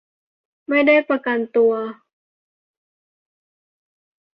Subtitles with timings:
[0.67, 1.73] ไม่ได้ประกันตัว